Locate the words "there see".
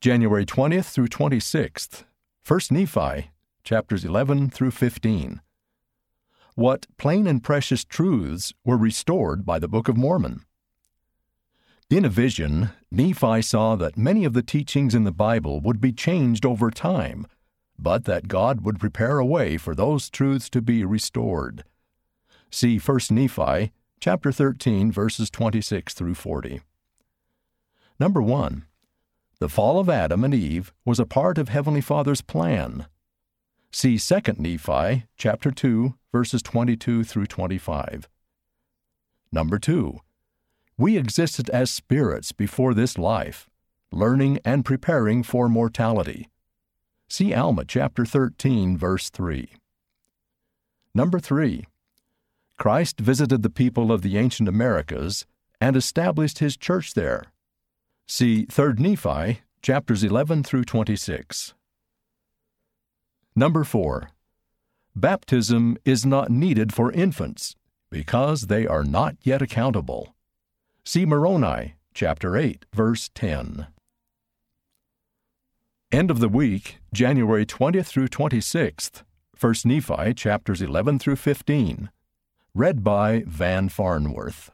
56.92-58.44